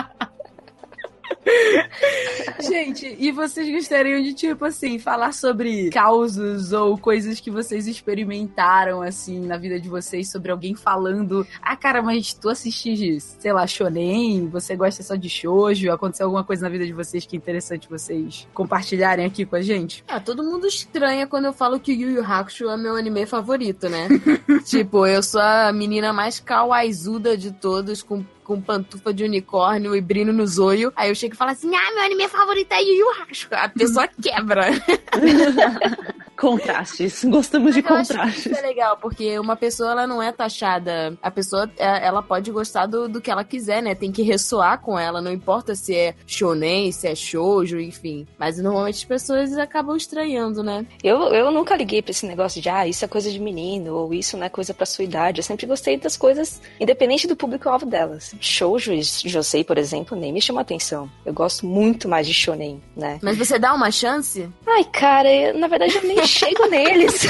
[2.60, 9.02] Gente, e vocês gostariam de, tipo assim, falar sobre causos ou coisas que vocês experimentaram,
[9.02, 13.66] assim, na vida de vocês, sobre alguém falando, ah, cara, mas tu assiste, sei lá,
[13.66, 17.38] shonen, você gosta só de shoujo, aconteceu alguma coisa na vida de vocês que é
[17.38, 20.04] interessante vocês compartilharem aqui com a gente?
[20.08, 23.88] Ah, todo mundo estranha quando eu falo que Yu Yu Hakusho é meu anime favorito,
[23.88, 24.08] né?
[24.64, 30.00] tipo, eu sou a menina mais kawaiizuda de todos, com, com pantufa de unicórnio e
[30.00, 30.92] brilho no zoio.
[30.94, 33.48] Aí eu chego e falo assim, ah, meu anime favorito é Yu Yu Hakusho.
[33.50, 34.66] A pessoa quebra.
[36.37, 37.25] Contrastes.
[37.25, 38.47] Gostamos de Eu acho que contrastes.
[38.47, 41.16] isso é legal, porque uma pessoa ela não é taxada.
[41.23, 43.94] A pessoa é- ela pode gostar do, do que ela quiser, né?
[43.94, 48.27] Tem que ressoar com ela, não importa se é shonen, se é shoujo, enfim.
[48.38, 50.87] Mas normalmente as pessoas acabam estranhando, né?
[51.03, 54.12] Eu, eu nunca liguei pra esse negócio de, ah, isso é coisa de menino, ou
[54.14, 55.40] isso não é coisa pra sua idade.
[55.40, 58.35] Eu sempre gostei das coisas, independente do público-alvo delas.
[58.40, 61.09] Shoujo e Josei, por exemplo, nem me chama atenção.
[61.25, 63.18] Eu gosto muito mais de shonen, né?
[63.23, 64.49] Mas você dá uma chance?
[64.66, 67.26] Ai, cara, eu- na verdade eu nem chego neles.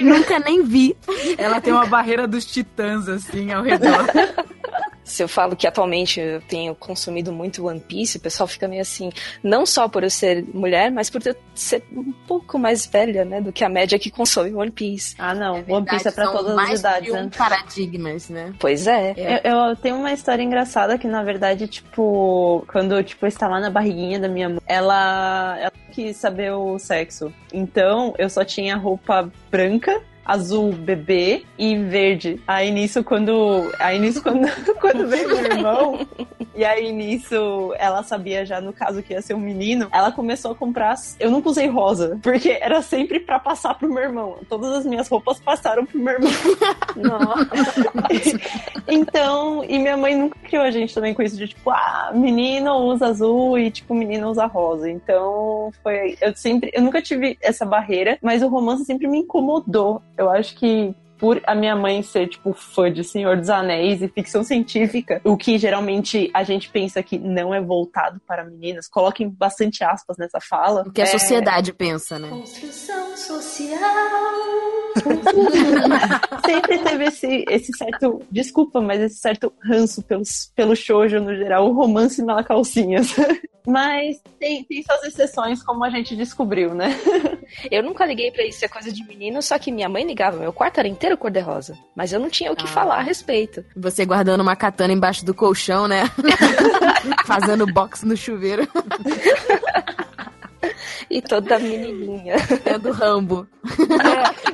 [0.00, 0.96] Nunca nem vi.
[1.36, 4.06] Ela tem uma barreira dos titãs, assim, ao redor.
[5.06, 8.82] Se eu falo que atualmente eu tenho consumido muito One Piece, o pessoal fica meio
[8.82, 9.10] assim,
[9.42, 13.40] não só por eu ser mulher, mas por eu ser um pouco mais velha, né,
[13.40, 15.14] do que a média que consome One Piece.
[15.18, 15.58] Ah, não.
[15.58, 17.30] É One Piece é pra são todas as idades, de um né?
[17.36, 18.52] paradigmas, né?
[18.58, 19.14] Pois é.
[19.44, 23.70] Eu, eu tenho uma história engraçada que, na verdade, tipo, quando tipo, eu estava na
[23.70, 27.32] barriguinha da minha mãe, ela, ela quis saber o sexo.
[27.52, 32.40] Então, eu só tinha roupa branca, azul bebê e verde.
[32.46, 33.72] Aí nisso, quando.
[33.78, 34.46] Aí nisso, quando,
[34.80, 36.06] quando veio meu irmão,
[36.54, 40.52] e aí nisso ela sabia já, no caso, que ia ser um menino, ela começou
[40.52, 40.96] a comprar.
[41.20, 44.38] Eu nunca usei rosa, porque era sempre pra passar pro meu irmão.
[44.48, 46.32] Todas as minhas roupas passaram pro meu irmão.
[48.88, 52.72] Então, e minha mãe nunca criou a gente também com isso de tipo, ah, menino
[52.84, 54.88] usa azul e tipo, menino usa rosa.
[54.88, 56.16] Então, foi.
[56.20, 56.70] Eu sempre.
[56.72, 60.02] Eu nunca tive essa barreira, mas o romance sempre me incomodou.
[60.16, 60.94] Eu acho que.
[61.18, 65.36] Por a minha mãe ser, tipo, fã de Senhor dos Anéis e ficção científica, o
[65.36, 70.40] que geralmente a gente pensa que não é voltado para meninas, coloquem bastante aspas nessa
[70.40, 70.82] fala.
[70.86, 72.28] O que a É, sociedade pensa, né?
[72.28, 73.80] Construção social.
[76.44, 81.68] sempre teve esse, esse certo, desculpa, mas esse certo ranço pelos, pelo shoujo no geral,
[81.68, 83.14] o romance na calcinhas.
[83.66, 86.96] Mas tem, tem suas exceções, como a gente descobriu, né?
[87.70, 90.38] Eu nunca liguei pra isso ser coisa de menino, só que minha mãe ligava.
[90.38, 91.76] Meu quarto era inteiro cor-de-rosa.
[91.94, 92.68] Mas eu não tinha o que Ah.
[92.68, 93.62] falar a respeito.
[93.76, 96.04] Você guardando uma katana embaixo do colchão, né?
[97.26, 98.66] Fazendo boxe no chuveiro.
[101.08, 102.34] E toda menininha.
[102.64, 103.46] É do Rambo.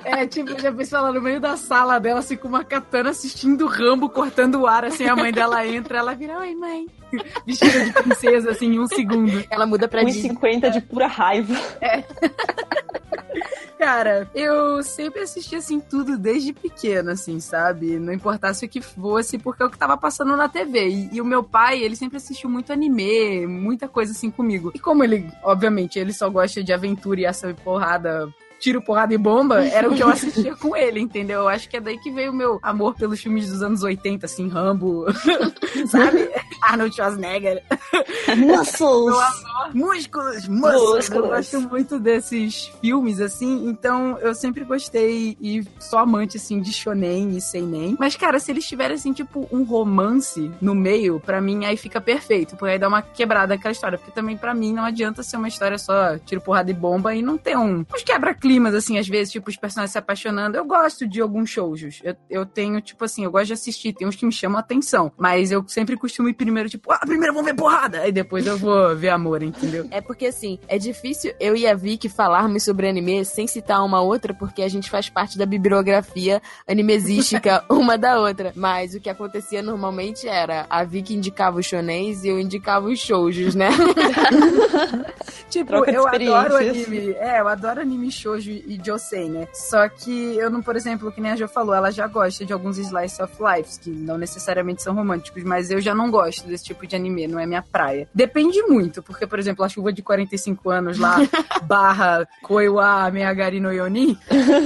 [0.04, 3.64] É, tipo, já pensou ela no meio da sala dela, assim, com uma katana assistindo
[3.64, 6.86] o Rambo, cortando o ar, assim, a mãe dela entra, ela vira, oi, mãe.
[7.46, 9.42] Vestida de princesa, assim, em um segundo.
[9.50, 10.30] Ela muda pra Disney.
[10.34, 11.54] 1,50 de pura raiva.
[13.82, 17.98] Cara, eu sempre assisti, assim, tudo desde pequena, assim, sabe?
[17.98, 20.88] Não importasse o que fosse, porque é o que tava passando na TV.
[20.88, 24.70] E, e o meu pai, ele sempre assistiu muito anime, muita coisa, assim, comigo.
[24.72, 29.12] E como ele, obviamente, ele só gosta de aventura e ação e porrada tiro, porrada
[29.12, 31.40] e bomba, era o que eu assistia com ele, entendeu?
[31.40, 34.24] Eu acho que é daí que veio o meu amor pelos filmes dos anos 80,
[34.24, 35.06] assim, Rambo,
[35.90, 36.30] sabe?
[36.62, 37.62] Arnold Schwarzenegger.
[38.36, 39.16] Muscles!
[39.74, 41.10] Músculos, músculos.
[41.10, 46.72] Eu gosto muito desses filmes, assim, então eu sempre gostei e sou amante, assim, de
[46.72, 47.96] shonen e seinen.
[47.98, 52.00] Mas, cara, se eles tiverem, assim, tipo, um romance no meio, pra mim aí fica
[52.00, 55.36] perfeito, porque aí dá uma quebrada naquela história, porque também pra mim não adianta ser
[55.36, 58.02] uma história só tiro, porrada e bomba e não ter um, uns
[58.52, 60.56] quebra-climas, assim, às vezes, tipo, os personagens se apaixonando.
[60.56, 62.00] Eu gosto de alguns shoujos.
[62.02, 64.60] Eu, eu tenho, tipo assim, eu gosto de assistir, tem uns que me chamam a
[64.60, 68.46] atenção, mas eu sempre costumo ir primeiro, tipo, ah, primeiro vamos ver porrada, aí depois
[68.46, 69.86] eu vou ver amor, entendeu?
[69.90, 74.00] É porque, assim, é difícil eu e a Vicky falarmos sobre anime sem citar uma
[74.00, 78.52] outra, porque a gente faz parte da bibliografia animesística uma da outra.
[78.54, 82.98] Mas o que acontecia normalmente era a Vicky indicava os shonens e eu indicava os
[82.98, 83.70] shoujos, né?
[85.52, 87.12] Tipo, eu adoro anime.
[87.12, 88.10] É, eu adoro anime
[88.42, 89.46] shoujo e josei, né?
[89.52, 92.52] Só que eu não, por exemplo, que nem a Jo falou, ela já gosta de
[92.52, 96.64] alguns slice of lives, que não necessariamente são românticos, mas eu já não gosto desse
[96.64, 98.08] tipo de anime, não é minha praia.
[98.12, 101.16] Depende muito, porque, por exemplo, a chuva de 45 anos lá,
[101.64, 104.18] barra Koiwa Meyagari no Yoni,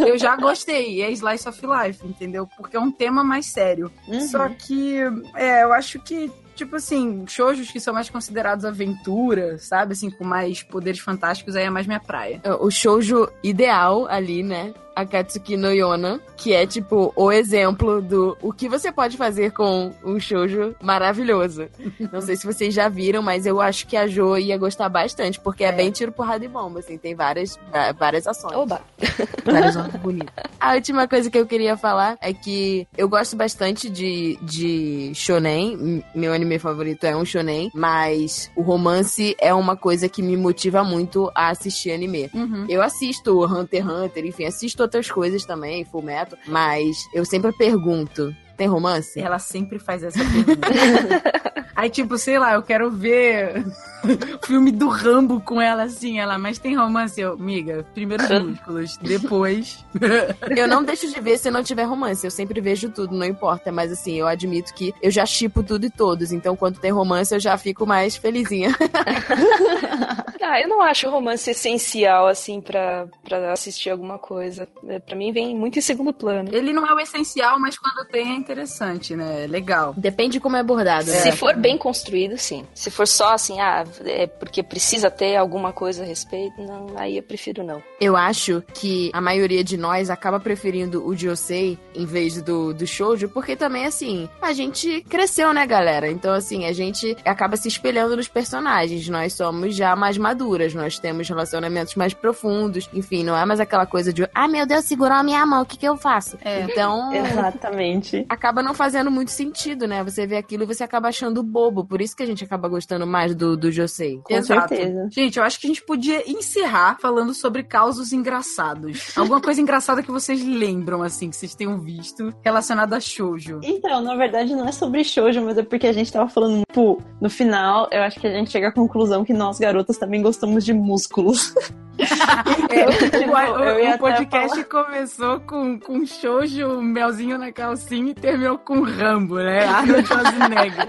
[0.07, 2.49] eu já gostei, e é slice of life, entendeu?
[2.57, 3.93] Porque é um tema mais sério.
[4.09, 4.20] Uhum.
[4.20, 4.99] Só que,
[5.35, 9.92] é, eu acho que, tipo assim, shoujos que são mais considerados aventura, sabe?
[9.92, 12.40] Assim, com mais poderes fantásticos, aí é mais minha praia.
[12.61, 14.72] O shoujo ideal ali, né?
[14.96, 19.92] Akatsuki no Yona, que é tipo o exemplo do o que você pode fazer com
[20.02, 21.66] um shoujo maravilhoso.
[22.11, 25.38] Não sei se vocês já viram, mas eu acho que a Jo ia gostar bastante,
[25.38, 25.72] porque é, É.
[25.72, 27.59] bem tiro, porrada e bomba, assim, tem várias,
[27.98, 28.54] várias ações.
[28.57, 28.80] Oba!
[29.44, 30.44] Várias ações bonitas.
[30.59, 36.02] A última coisa que eu queria falar é que eu gosto bastante de, de shonen,
[36.14, 40.82] meu anime favorito é um shonen, mas o romance é uma coisa que me motiva
[40.82, 42.30] muito a assistir anime.
[42.32, 42.66] Uhum.
[42.68, 47.53] Eu assisto Hunter x Hunter, enfim, assisto outras coisas também, Full Metal, mas eu sempre
[47.53, 49.20] pergunto, tem romance?
[49.20, 50.68] Ela sempre faz essa pergunta.
[51.76, 53.62] Aí, tipo, sei lá, eu quero ver
[54.02, 57.20] o filme do Rambo com ela assim, ela, mas tem romance?
[57.20, 59.84] Eu, miga, primeiro os músculos, depois.
[60.57, 63.70] Eu não deixo de ver se não tiver romance, eu sempre vejo tudo, não importa,
[63.70, 67.34] mas assim, eu admito que eu já chipo tudo e todos, então quando tem romance
[67.34, 68.74] eu já fico mais felizinha.
[70.49, 74.68] Ah, eu não acho romance essencial, assim, pra, pra assistir alguma coisa.
[74.86, 76.51] É, Pra mim vem muito em segundo plano.
[76.53, 79.44] Ele não é o essencial, mas quando tem é interessante, né?
[79.44, 79.94] É legal.
[79.97, 81.05] Depende de como é abordado.
[81.05, 81.32] Se né?
[81.32, 82.64] for bem construído, sim.
[82.74, 87.16] Se for só assim, ah, é porque precisa ter alguma coisa a respeito, não, aí
[87.16, 87.82] eu prefiro não.
[88.01, 92.86] Eu acho que a maioria de nós acaba preferindo o Josei em vez do, do
[92.86, 96.11] Shoujo, porque também, assim, a gente cresceu, né, galera?
[96.11, 99.09] Então, assim, a gente acaba se espelhando nos personagens.
[99.09, 102.91] Nós somos já mais maduras, nós temos relacionamentos mais profundos.
[102.93, 105.66] Enfim, não é mais aquela coisa de, ah, meu Deus, segurou a minha mão, o
[105.66, 106.37] que, que eu faço?
[106.45, 106.61] É.
[106.62, 107.11] Então.
[107.16, 108.26] Exatamente.
[108.28, 110.05] Acaba não fazendo muito sentido, né?
[110.05, 111.87] Você vê aquilo e você acaba achando bobo.
[111.87, 114.20] Por isso que a gente acaba gostando mais do, do Josei.
[114.22, 114.68] Com Exato.
[114.68, 115.09] certeza.
[115.11, 119.16] Gente, eu acho que a gente podia encerrar falando sobre causos engraçados.
[119.16, 123.61] Alguma coisa engraçada que vocês lembram, assim, que vocês tenham visto relacionada a shoujo.
[123.62, 127.03] Então, na verdade, não é sobre shoujo, mas é porque a gente tava falando, tipo,
[127.20, 130.64] no final, eu acho que a gente chega à conclusão que nós, garotas, também gostamos
[130.64, 131.55] de músculos.
[131.99, 138.83] É, Tipo, o, eu podcast começou com, com shoujo, melzinho na calcinha e terminou com
[138.83, 139.64] Rambo, né?
[139.64, 140.89] Arnold Schwarzenegger.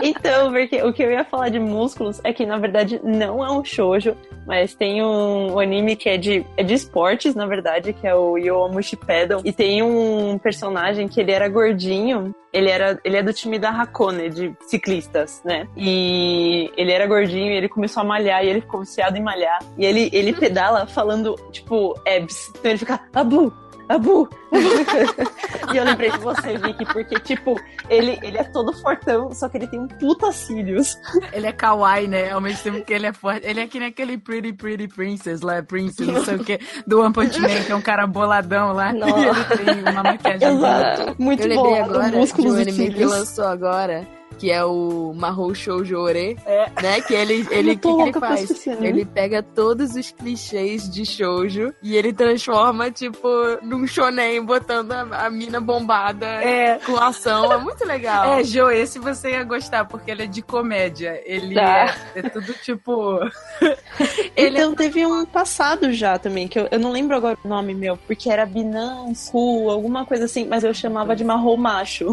[0.00, 3.50] Então, porque o que eu ia falar de músculos é que, na verdade, não é
[3.50, 4.16] um shoujo,
[4.46, 8.38] mas tem um anime que é de, é de esportes, na verdade, que é o
[8.38, 9.40] Yoamushi Pedal.
[9.44, 13.70] E tem um personagem que ele era gordinho, ele, era, ele é do time da
[13.70, 15.66] Hakone, de ciclistas, né?
[15.76, 19.58] E ele era gordinho e ele começou a malhar e ele ficou viciado em malhar.
[19.76, 22.50] E ele, ele pedala falando, tipo, abs.
[22.50, 23.52] Então ele fica, Abu,
[23.88, 24.28] Abu.
[25.72, 29.58] e eu lembrei de você, Vicky, porque, tipo, ele, ele é todo fortão, só que
[29.58, 30.98] ele tem um puta cílios.
[31.32, 32.30] Ele é kawaii, né?
[32.30, 33.46] Ao mesmo tempo que ele é forte.
[33.46, 37.00] Ele é que nem aquele Pretty Pretty Princess lá, Princess, não sei o que, do
[37.00, 38.92] One Punch Man, que é um cara boladão lá.
[38.92, 40.48] E ele tem uma maquiagem.
[40.48, 41.16] Exato.
[41.18, 44.06] Muito Eu bolado, agora de músculos um e anime que lançou agora,
[44.38, 46.70] que é o Mahou Shoujo Ore, É.
[46.82, 47.00] né?
[47.00, 48.66] Que ele, ele, que que ele faz?
[48.66, 48.76] né?
[48.80, 53.28] Ele pega todos os clichês de shoujo e ele transforma, tipo,
[53.62, 56.78] num shonen, botando a, a mina bombada É.
[56.84, 57.52] com ação.
[57.52, 58.24] É muito legal.
[58.38, 61.20] É, Jo, esse você ia gostar, porque ele é de comédia.
[61.24, 61.94] Ele Tá.
[62.14, 63.18] é, é tudo tipo.
[64.36, 67.74] ele Então teve um passado já também, que eu, eu não lembro agora o nome
[67.74, 69.38] meu, porque era Binansu,
[69.70, 72.12] alguma coisa assim, mas eu chamava de Marrom Macho.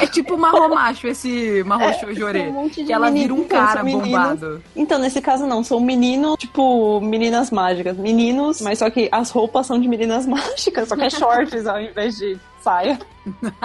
[0.00, 1.90] é, é tipo marrom macho, esse marrom.
[2.32, 4.62] Tem um monte de Que ela vira menino- um então, cara meninos- bombado.
[4.74, 7.96] Então, nesse caso não, são meninos, tipo, meninas mágicas.
[7.96, 11.80] Meninos, mas só que as roupas são de meninas mágicas, só que é shorts ao
[11.80, 12.36] invés de
[12.66, 12.98] saia.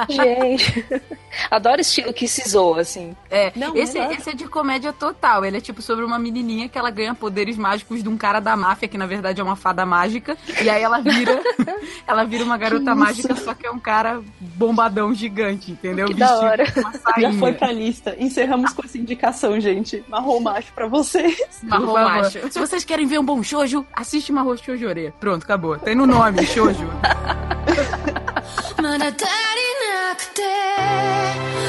[0.09, 0.85] Gente,
[1.49, 3.15] adoro estilo que se zoa, assim.
[3.29, 4.13] É, Não, esse, exato.
[4.13, 5.45] esse é de comédia total.
[5.45, 8.55] Ele é tipo sobre uma menininha que ela ganha poderes mágicos de um cara da
[8.55, 10.37] máfia, que na verdade é uma fada mágica.
[10.61, 11.41] E aí ela vira
[12.07, 16.07] ela vira uma garota mágica, só que é um cara bombadão gigante, entendeu?
[16.07, 16.65] Que da hora.
[17.19, 18.15] Já foi pra lista.
[18.19, 20.03] Encerramos com essa indicação, gente.
[20.07, 21.37] Marrom macho pra vocês.
[21.63, 22.51] Marrom macho.
[22.51, 25.13] Se vocês querem ver um bom shoujo, assiste Marrom Shoujo-ore.
[25.19, 25.77] Pronto, acabou.
[25.77, 26.87] Tem no nome, shoujo.
[28.91, 31.60] まだ足りなくて。